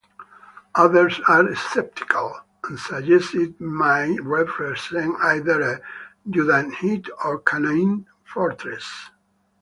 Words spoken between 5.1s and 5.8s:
either